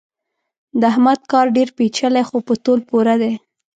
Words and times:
د 0.79 0.81
احمد 0.91 1.19
کار 1.31 1.47
ډېر 1.55 1.67
پېچلی 1.77 2.23
خو 2.29 2.37
په 2.47 2.53
تول 2.63 2.79
پوره 2.89 3.15
دی. 3.21 3.33